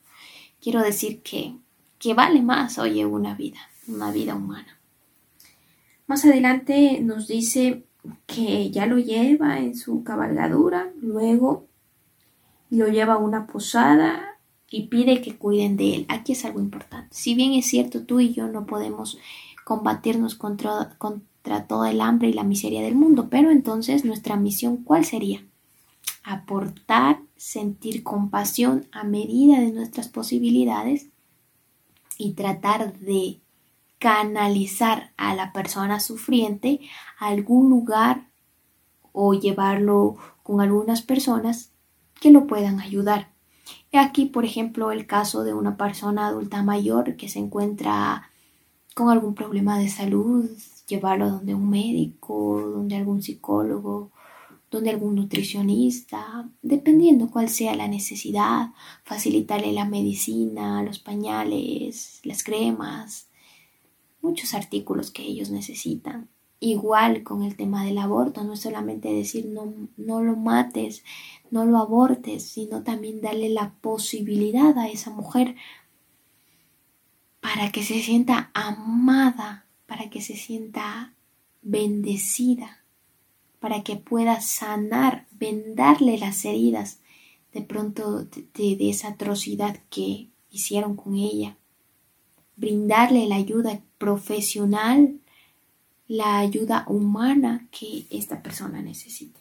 Quiero 0.60 0.82
decir 0.82 1.22
que, 1.22 1.56
que 1.98 2.14
vale 2.14 2.42
más, 2.42 2.78
oye, 2.78 3.06
una 3.06 3.34
vida, 3.34 3.58
una 3.86 4.10
vida 4.10 4.34
humana. 4.34 4.78
Más 6.06 6.24
adelante 6.24 7.00
nos 7.00 7.28
dice 7.28 7.84
que 8.26 8.70
ya 8.70 8.86
lo 8.86 8.98
lleva 8.98 9.58
en 9.60 9.76
su 9.76 10.02
cabalgadura, 10.02 10.92
luego 11.00 11.66
lo 12.72 12.88
lleva 12.88 13.14
a 13.14 13.18
una 13.18 13.46
posada 13.46 14.38
y 14.70 14.86
pide 14.86 15.20
que 15.20 15.36
cuiden 15.36 15.76
de 15.76 15.94
él. 15.94 16.06
Aquí 16.08 16.32
es 16.32 16.46
algo 16.46 16.58
importante. 16.58 17.14
Si 17.14 17.34
bien 17.34 17.52
es 17.52 17.66
cierto, 17.66 18.04
tú 18.04 18.20
y 18.20 18.32
yo 18.32 18.48
no 18.48 18.64
podemos 18.64 19.18
combatirnos 19.64 20.34
contra, 20.36 20.96
contra 20.96 21.66
toda 21.66 21.90
el 21.90 22.00
hambre 22.00 22.30
y 22.30 22.32
la 22.32 22.44
miseria 22.44 22.80
del 22.80 22.94
mundo. 22.94 23.28
Pero 23.28 23.50
entonces 23.50 24.06
nuestra 24.06 24.36
misión, 24.36 24.78
¿cuál 24.78 25.04
sería? 25.04 25.44
Aportar, 26.24 27.20
sentir 27.36 28.02
compasión 28.02 28.86
a 28.90 29.04
medida 29.04 29.60
de 29.60 29.72
nuestras 29.72 30.08
posibilidades 30.08 31.08
y 32.16 32.32
tratar 32.32 32.98
de 33.00 33.38
canalizar 33.98 35.12
a 35.18 35.34
la 35.34 35.52
persona 35.52 36.00
sufriente 36.00 36.80
a 37.18 37.26
algún 37.28 37.68
lugar 37.68 38.28
o 39.12 39.34
llevarlo 39.34 40.16
con 40.42 40.62
algunas 40.62 41.02
personas 41.02 41.72
que 42.22 42.30
lo 42.30 42.46
puedan 42.46 42.78
ayudar. 42.78 43.32
Aquí, 43.92 44.26
por 44.26 44.44
ejemplo, 44.44 44.92
el 44.92 45.06
caso 45.06 45.42
de 45.42 45.54
una 45.54 45.76
persona 45.76 46.28
adulta 46.28 46.62
mayor 46.62 47.16
que 47.16 47.28
se 47.28 47.40
encuentra 47.40 48.30
con 48.94 49.10
algún 49.10 49.34
problema 49.34 49.76
de 49.76 49.88
salud, 49.88 50.48
llevarlo 50.86 51.28
donde 51.28 51.56
un 51.56 51.68
médico, 51.68 52.60
donde 52.74 52.94
algún 52.94 53.22
psicólogo, 53.22 54.12
donde 54.70 54.90
algún 54.90 55.16
nutricionista, 55.16 56.48
dependiendo 56.62 57.28
cuál 57.28 57.48
sea 57.48 57.74
la 57.74 57.88
necesidad, 57.88 58.68
facilitarle 59.02 59.72
la 59.72 59.84
medicina, 59.84 60.80
los 60.84 61.00
pañales, 61.00 62.20
las 62.22 62.44
cremas, 62.44 63.26
muchos 64.20 64.54
artículos 64.54 65.10
que 65.10 65.24
ellos 65.24 65.50
necesitan. 65.50 66.28
Igual 66.64 67.24
con 67.24 67.42
el 67.42 67.56
tema 67.56 67.84
del 67.84 67.98
aborto, 67.98 68.44
no 68.44 68.52
es 68.52 68.60
solamente 68.60 69.12
decir 69.12 69.46
no, 69.46 69.74
no 69.96 70.22
lo 70.22 70.36
mates, 70.36 71.02
no 71.50 71.64
lo 71.64 71.78
abortes, 71.78 72.44
sino 72.44 72.84
también 72.84 73.20
darle 73.20 73.48
la 73.48 73.74
posibilidad 73.80 74.78
a 74.78 74.88
esa 74.88 75.10
mujer 75.10 75.56
para 77.40 77.72
que 77.72 77.82
se 77.82 78.00
sienta 78.00 78.52
amada, 78.54 79.66
para 79.86 80.08
que 80.08 80.20
se 80.20 80.36
sienta 80.36 81.14
bendecida, 81.62 82.84
para 83.58 83.82
que 83.82 83.96
pueda 83.96 84.40
sanar, 84.40 85.26
vendarle 85.32 86.16
las 86.16 86.44
heridas 86.44 87.00
de 87.52 87.62
pronto 87.62 88.22
de, 88.22 88.76
esa 88.88 89.08
atrocidad 89.08 89.80
que 89.90 90.28
hicieron 90.48 90.94
con 90.94 91.16
ella, 91.16 91.56
brindarle 92.54 93.26
la 93.26 93.34
ayuda 93.34 93.80
profesional, 93.98 95.18
la 96.12 96.40
ayuda 96.40 96.84
humana 96.88 97.66
que 97.70 98.04
esta 98.10 98.42
persona 98.42 98.82
necesite. 98.82 99.40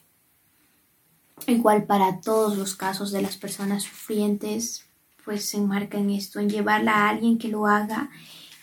Igual 1.46 1.84
para 1.84 2.22
todos 2.22 2.56
los 2.56 2.74
casos 2.74 3.12
de 3.12 3.20
las 3.20 3.36
personas 3.36 3.82
sufrientes, 3.82 4.86
pues 5.22 5.44
se 5.44 5.58
enmarca 5.58 5.98
en 5.98 6.08
esto, 6.08 6.40
en 6.40 6.48
llevarla 6.48 6.92
a 6.94 7.10
alguien 7.10 7.36
que 7.36 7.48
lo 7.48 7.66
haga 7.66 8.08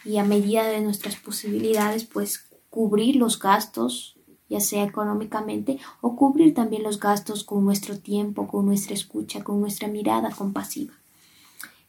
y 0.03 0.17
a 0.17 0.23
medida 0.23 0.67
de 0.67 0.81
nuestras 0.81 1.17
posibilidades, 1.17 2.03
pues 2.03 2.47
cubrir 2.71 3.15
los 3.15 3.37
gastos, 3.37 4.15
ya 4.49 4.59
sea 4.59 4.85
económicamente, 4.85 5.77
o 6.01 6.15
cubrir 6.15 6.55
también 6.55 6.81
los 6.81 6.99
gastos 6.99 7.43
con 7.43 7.63
nuestro 7.63 7.99
tiempo, 7.99 8.47
con 8.47 8.65
nuestra 8.65 8.95
escucha, 8.95 9.43
con 9.43 9.61
nuestra 9.61 9.87
mirada 9.87 10.31
compasiva. 10.31 10.95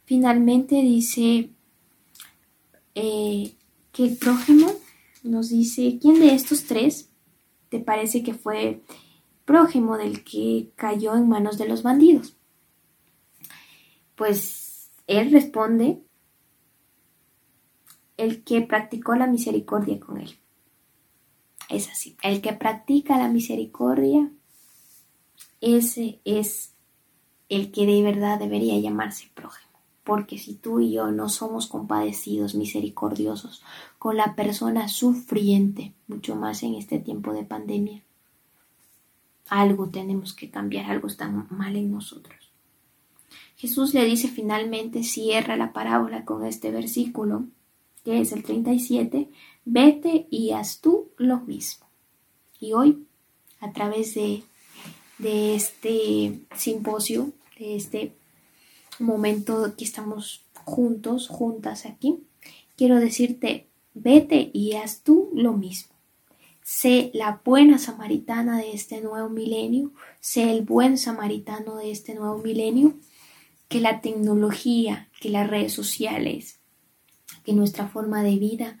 Finalmente 0.05 0.75
dice 0.75 1.49
eh, 2.93 3.55
que 3.91 4.03
el 4.03 4.17
prójimo 4.17 4.80
nos 5.23 5.49
dice, 5.49 5.99
¿quién 6.01 6.19
de 6.19 6.33
estos 6.33 6.65
tres 6.65 7.09
te 7.69 7.79
parece 7.79 8.23
que 8.23 8.33
fue 8.33 8.83
prójimo 9.45 9.97
del 9.97 10.23
que 10.23 10.71
cayó 10.75 11.15
en 11.15 11.29
manos 11.29 11.57
de 11.57 11.67
los 11.67 11.83
bandidos? 11.83 12.37
Pues 14.15 14.91
él 15.07 15.31
responde, 15.31 16.03
el 18.17 18.43
que 18.43 18.61
practicó 18.61 19.15
la 19.15 19.27
misericordia 19.27 19.99
con 19.99 20.17
él. 20.17 20.37
Es 21.69 21.89
así, 21.89 22.17
el 22.21 22.41
que 22.41 22.53
practica 22.53 23.17
la 23.17 23.29
misericordia, 23.29 24.31
ese 25.59 26.19
es 26.25 26.75
el 27.49 27.71
que 27.71 27.85
de 27.85 28.01
verdad 28.03 28.39
debería 28.39 28.79
llamarse 28.79 29.31
prójimo. 29.33 29.70
Porque 30.03 30.37
si 30.37 30.55
tú 30.55 30.79
y 30.79 30.93
yo 30.93 31.11
no 31.11 31.29
somos 31.29 31.67
compadecidos, 31.67 32.55
misericordiosos 32.55 33.63
con 33.99 34.17
la 34.17 34.35
persona 34.35 34.87
sufriente, 34.87 35.93
mucho 36.07 36.35
más 36.35 36.63
en 36.63 36.73
este 36.75 36.99
tiempo 36.99 37.33
de 37.33 37.43
pandemia, 37.43 38.01
algo 39.47 39.89
tenemos 39.89 40.33
que 40.33 40.49
cambiar, 40.49 40.89
algo 40.89 41.07
está 41.07 41.27
mal 41.27 41.75
en 41.75 41.91
nosotros. 41.91 42.51
Jesús 43.57 43.93
le 43.93 44.05
dice 44.05 44.27
finalmente, 44.27 45.03
cierra 45.03 45.55
la 45.55 45.71
parábola 45.71 46.25
con 46.25 46.45
este 46.45 46.71
versículo, 46.71 47.45
que 48.03 48.19
es 48.21 48.31
el 48.31 48.43
37, 48.43 49.29
vete 49.65 50.25
y 50.31 50.51
haz 50.51 50.81
tú 50.81 51.09
lo 51.17 51.41
mismo. 51.41 51.85
Y 52.59 52.73
hoy, 52.73 53.05
a 53.59 53.71
través 53.71 54.15
de, 54.15 54.41
de 55.19 55.53
este 55.55 56.39
simposio, 56.55 57.33
de 57.59 57.75
este 57.75 58.13
momento 59.01 59.75
que 59.75 59.83
estamos 59.83 60.45
juntos, 60.63 61.27
juntas 61.27 61.85
aquí, 61.85 62.23
quiero 62.75 62.99
decirte, 62.99 63.67
vete 63.93 64.49
y 64.53 64.73
haz 64.73 65.01
tú 65.01 65.29
lo 65.33 65.53
mismo. 65.53 65.95
Sé 66.63 67.11
la 67.13 67.41
buena 67.43 67.79
samaritana 67.79 68.57
de 68.57 68.73
este 68.73 69.01
nuevo 69.01 69.29
milenio, 69.29 69.91
sé 70.19 70.51
el 70.51 70.61
buen 70.61 70.97
samaritano 70.97 71.75
de 71.75 71.91
este 71.91 72.13
nuevo 72.13 72.37
milenio, 72.37 72.95
que 73.67 73.81
la 73.81 74.01
tecnología, 74.01 75.09
que 75.19 75.29
las 75.29 75.49
redes 75.49 75.73
sociales, 75.73 76.59
que 77.43 77.53
nuestra 77.53 77.87
forma 77.87 78.21
de 78.21 78.37
vida 78.37 78.79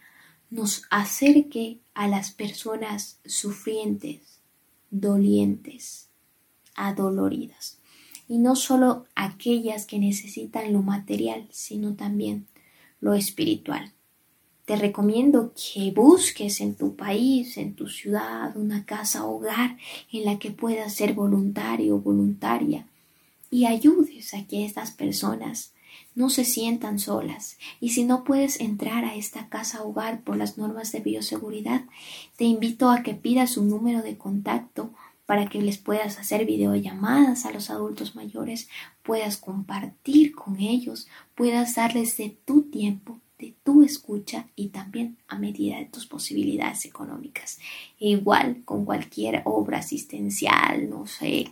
nos 0.49 0.83
acerque 0.89 1.79
a 1.93 2.07
las 2.07 2.31
personas 2.31 3.19
sufrientes, 3.25 4.41
dolientes, 4.89 6.09
adoloridas. 6.75 7.80
Y 8.31 8.37
no 8.37 8.55
solo 8.55 9.07
aquellas 9.13 9.85
que 9.85 9.99
necesitan 9.99 10.71
lo 10.71 10.81
material, 10.81 11.49
sino 11.51 11.95
también 11.95 12.47
lo 13.01 13.13
espiritual. 13.13 13.91
Te 14.63 14.77
recomiendo 14.77 15.51
que 15.53 15.91
busques 15.91 16.61
en 16.61 16.75
tu 16.75 16.95
país, 16.95 17.57
en 17.57 17.75
tu 17.75 17.89
ciudad, 17.89 18.55
una 18.55 18.85
casa 18.85 19.25
hogar 19.25 19.75
en 20.13 20.23
la 20.23 20.39
que 20.39 20.51
puedas 20.51 20.93
ser 20.93 21.13
voluntario 21.13 21.97
o 21.97 21.99
voluntaria 21.99 22.87
y 23.49 23.65
ayudes 23.65 24.33
a 24.33 24.47
que 24.47 24.63
estas 24.63 24.91
personas 24.91 25.73
no 26.15 26.29
se 26.29 26.45
sientan 26.45 26.99
solas. 26.99 27.57
Y 27.81 27.89
si 27.89 28.05
no 28.05 28.23
puedes 28.23 28.61
entrar 28.61 29.03
a 29.03 29.15
esta 29.15 29.49
casa 29.49 29.83
hogar 29.83 30.21
por 30.21 30.37
las 30.37 30.57
normas 30.57 30.93
de 30.93 31.01
bioseguridad, 31.01 31.83
te 32.37 32.45
invito 32.45 32.91
a 32.91 33.03
que 33.03 33.13
pidas 33.13 33.57
un 33.57 33.69
número 33.69 34.01
de 34.01 34.17
contacto 34.17 34.93
para 35.25 35.47
que 35.47 35.61
les 35.61 35.77
puedas 35.77 36.19
hacer 36.19 36.45
videollamadas 36.45 37.45
a 37.45 37.51
los 37.51 37.69
adultos 37.69 38.15
mayores, 38.15 38.69
puedas 39.03 39.37
compartir 39.37 40.33
con 40.33 40.59
ellos, 40.59 41.07
puedas 41.35 41.75
darles 41.75 42.17
de 42.17 42.37
tu 42.45 42.63
tiempo 42.63 43.19
de 43.41 43.55
tu 43.63 43.83
escucha 43.83 44.47
y 44.55 44.67
también 44.67 45.17
a 45.27 45.37
medida 45.37 45.77
de 45.77 45.85
tus 45.85 46.05
posibilidades 46.05 46.85
económicas. 46.85 47.59
Igual 47.99 48.61
con 48.63 48.85
cualquier 48.85 49.41
obra 49.45 49.79
asistencial, 49.79 50.89
no 50.89 51.07
sé, 51.07 51.51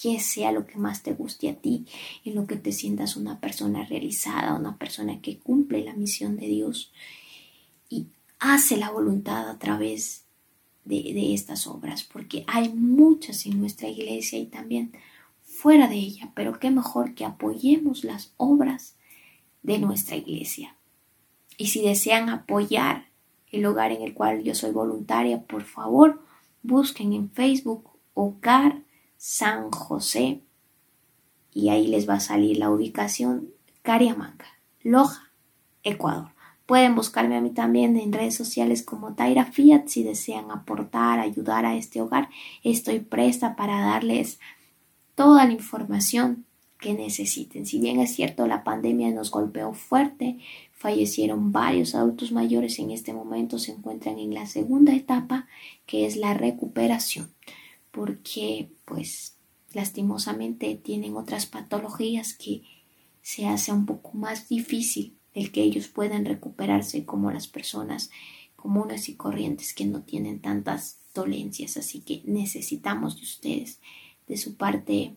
que 0.00 0.20
sea 0.20 0.52
lo 0.52 0.66
que 0.66 0.78
más 0.78 1.02
te 1.02 1.12
guste 1.12 1.50
a 1.50 1.54
ti, 1.54 1.84
en 2.24 2.34
lo 2.34 2.46
que 2.46 2.56
te 2.56 2.72
sientas 2.72 3.16
una 3.16 3.40
persona 3.40 3.84
realizada, 3.84 4.54
una 4.54 4.78
persona 4.78 5.20
que 5.20 5.38
cumple 5.38 5.84
la 5.84 5.92
misión 5.92 6.36
de 6.36 6.46
Dios 6.46 6.92
y 7.90 8.06
hace 8.38 8.76
la 8.76 8.90
voluntad 8.90 9.50
a 9.50 9.58
través 9.58 10.24
de, 10.88 11.34
estas 11.34 11.66
obras, 11.66 12.02
porque 12.02 12.44
hay 12.46 12.70
muchas 12.70 13.46
en 13.46 13.60
nuestra 13.60 13.88
iglesia 13.88 14.38
y 14.38 14.46
también 14.46 14.92
fuera 15.42 15.86
de 15.88 15.96
ella, 15.96 16.32
pero 16.34 16.58
qué 16.58 16.70
mejor 16.70 17.14
que 17.14 17.24
apoyemos 17.24 18.04
las 18.04 18.32
obras 18.36 18.96
de 19.62 19.78
nuestra 19.78 20.16
iglesia. 20.16 20.76
Y 21.56 21.68
si 21.68 21.82
desean 21.82 22.28
apoyar 22.30 23.08
el 23.50 23.66
hogar 23.66 23.92
en 23.92 24.02
el 24.02 24.14
cual 24.14 24.42
yo 24.42 24.54
soy 24.54 24.70
voluntaria, 24.70 25.42
por 25.42 25.64
favor, 25.64 26.22
busquen 26.62 27.12
en 27.12 27.30
Facebook 27.30 27.90
Hogar 28.14 28.82
San 29.16 29.70
José 29.70 30.42
y 31.52 31.70
ahí 31.70 31.86
les 31.86 32.08
va 32.08 32.14
a 32.14 32.20
salir 32.20 32.58
la 32.58 32.70
ubicación 32.70 33.50
Cariamanca, 33.82 34.46
Loja, 34.82 35.32
Ecuador. 35.82 36.37
Pueden 36.68 36.94
buscarme 36.94 37.34
a 37.34 37.40
mí 37.40 37.48
también 37.48 37.96
en 37.96 38.12
redes 38.12 38.34
sociales 38.34 38.82
como 38.82 39.14
Taira 39.14 39.46
Fiat 39.46 39.86
si 39.86 40.02
desean 40.02 40.50
aportar, 40.50 41.18
ayudar 41.18 41.64
a 41.64 41.74
este 41.74 42.02
hogar. 42.02 42.28
Estoy 42.62 43.00
presta 43.00 43.56
para 43.56 43.80
darles 43.80 44.38
toda 45.14 45.46
la 45.46 45.52
información 45.52 46.44
que 46.78 46.92
necesiten. 46.92 47.64
Si 47.64 47.80
bien 47.80 48.00
es 48.00 48.14
cierto, 48.14 48.46
la 48.46 48.64
pandemia 48.64 49.10
nos 49.12 49.30
golpeó 49.30 49.72
fuerte, 49.72 50.40
fallecieron 50.72 51.52
varios 51.52 51.94
adultos 51.94 52.32
mayores 52.32 52.78
en 52.78 52.90
este 52.90 53.14
momento 53.14 53.58
se 53.58 53.72
encuentran 53.72 54.18
en 54.18 54.34
la 54.34 54.44
segunda 54.44 54.94
etapa 54.94 55.46
que 55.86 56.04
es 56.04 56.16
la 56.16 56.34
recuperación 56.34 57.32
porque 57.90 58.68
pues 58.84 59.38
lastimosamente 59.72 60.74
tienen 60.74 61.16
otras 61.16 61.46
patologías 61.46 62.34
que 62.34 62.60
se 63.22 63.46
hace 63.48 63.72
un 63.72 63.86
poco 63.86 64.12
más 64.12 64.50
difícil 64.50 65.17
el 65.38 65.52
que 65.52 65.62
ellos 65.62 65.88
puedan 65.88 66.24
recuperarse 66.24 67.04
como 67.04 67.30
las 67.30 67.46
personas 67.46 68.10
comunes 68.56 69.08
y 69.08 69.14
corrientes 69.14 69.72
que 69.72 69.86
no 69.86 70.02
tienen 70.02 70.40
tantas 70.40 70.98
dolencias 71.14 71.76
así 71.76 72.00
que 72.00 72.22
necesitamos 72.24 73.16
de 73.16 73.22
ustedes 73.22 73.80
de 74.26 74.36
su 74.36 74.56
parte 74.56 75.14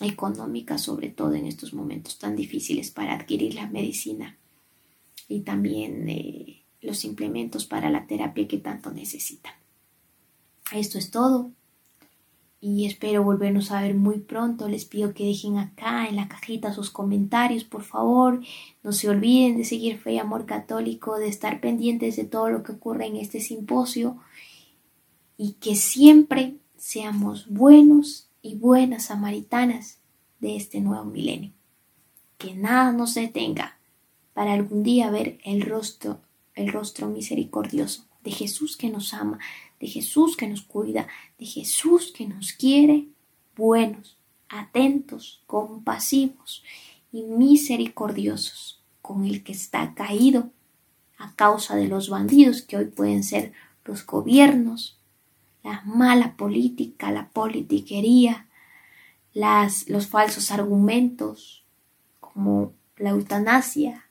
económica 0.00 0.78
sobre 0.78 1.10
todo 1.10 1.34
en 1.34 1.46
estos 1.46 1.74
momentos 1.74 2.18
tan 2.18 2.34
difíciles 2.34 2.90
para 2.90 3.14
adquirir 3.14 3.54
la 3.54 3.68
medicina 3.68 4.36
y 5.28 5.40
también 5.40 6.08
eh, 6.08 6.64
los 6.80 7.04
implementos 7.04 7.64
para 7.64 7.88
la 7.88 8.06
terapia 8.06 8.48
que 8.48 8.58
tanto 8.58 8.90
necesitan. 8.90 9.54
Esto 10.72 10.98
es 10.98 11.10
todo 11.10 11.52
y 12.64 12.86
espero 12.86 13.24
volvernos 13.24 13.72
a 13.72 13.82
ver 13.82 13.96
muy 13.96 14.20
pronto. 14.20 14.68
Les 14.68 14.84
pido 14.84 15.12
que 15.14 15.26
dejen 15.26 15.58
acá 15.58 16.06
en 16.06 16.14
la 16.14 16.28
cajita 16.28 16.72
sus 16.72 16.90
comentarios, 16.90 17.64
por 17.64 17.82
favor. 17.82 18.40
No 18.84 18.92
se 18.92 19.08
olviden 19.08 19.56
de 19.56 19.64
seguir 19.64 19.98
Fe 19.98 20.12
y 20.12 20.18
Amor 20.18 20.46
Católico, 20.46 21.18
de 21.18 21.26
estar 21.26 21.60
pendientes 21.60 22.14
de 22.14 22.24
todo 22.24 22.50
lo 22.50 22.62
que 22.62 22.70
ocurre 22.70 23.06
en 23.06 23.16
este 23.16 23.40
simposio 23.40 24.16
y 25.36 25.54
que 25.54 25.74
siempre 25.74 26.54
seamos 26.76 27.48
buenos 27.48 28.28
y 28.42 28.54
buenas 28.54 29.06
samaritanas 29.06 29.98
de 30.38 30.54
este 30.54 30.80
nuevo 30.80 31.04
milenio. 31.04 31.50
Que 32.38 32.54
nada 32.54 32.92
nos 32.92 33.14
detenga 33.14 33.76
para 34.34 34.52
algún 34.52 34.84
día 34.84 35.10
ver 35.10 35.40
el 35.44 35.62
rostro, 35.62 36.20
el 36.54 36.68
rostro 36.68 37.08
misericordioso 37.08 38.04
de 38.22 38.30
Jesús 38.30 38.76
que 38.76 38.88
nos 38.88 39.14
ama, 39.14 39.38
de 39.80 39.86
Jesús 39.86 40.36
que 40.36 40.46
nos 40.46 40.62
cuida, 40.62 41.08
de 41.38 41.46
Jesús 41.46 42.12
que 42.12 42.26
nos 42.26 42.52
quiere 42.52 43.08
buenos, 43.56 44.18
atentos, 44.48 45.42
compasivos 45.46 46.62
y 47.12 47.22
misericordiosos 47.22 48.82
con 49.00 49.24
el 49.24 49.42
que 49.42 49.52
está 49.52 49.94
caído 49.94 50.50
a 51.18 51.34
causa 51.34 51.76
de 51.76 51.88
los 51.88 52.08
bandidos 52.08 52.62
que 52.62 52.76
hoy 52.76 52.86
pueden 52.86 53.24
ser 53.24 53.52
los 53.84 54.06
gobiernos, 54.06 54.98
la 55.62 55.82
mala 55.84 56.36
política, 56.36 57.10
la 57.10 57.28
politiquería, 57.30 58.48
las, 59.32 59.88
los 59.88 60.06
falsos 60.06 60.50
argumentos 60.50 61.64
como 62.20 62.72
la 62.96 63.10
eutanasia, 63.10 64.01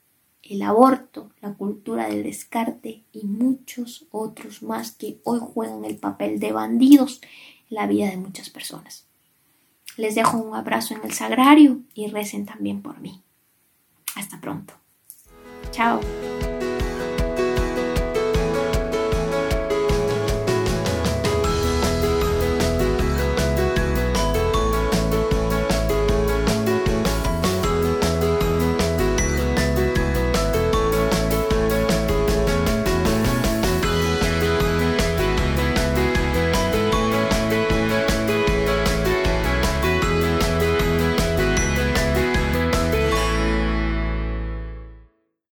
el 0.42 0.62
aborto, 0.62 1.30
la 1.40 1.54
cultura 1.54 2.08
del 2.08 2.22
descarte 2.22 3.02
y 3.12 3.26
muchos 3.26 4.06
otros 4.10 4.62
más 4.62 4.92
que 4.92 5.18
hoy 5.24 5.40
juegan 5.40 5.84
el 5.84 5.96
papel 5.96 6.40
de 6.40 6.52
bandidos 6.52 7.20
en 7.70 7.76
la 7.76 7.86
vida 7.86 8.10
de 8.10 8.16
muchas 8.16 8.50
personas. 8.50 9.06
Les 9.96 10.14
dejo 10.14 10.38
un 10.38 10.54
abrazo 10.54 10.94
en 10.94 11.04
el 11.04 11.12
sagrario 11.12 11.80
y 11.94 12.08
recen 12.08 12.46
también 12.46 12.82
por 12.82 13.00
mí. 13.00 13.22
Hasta 14.16 14.40
pronto. 14.40 14.74
Chao. 15.70 16.00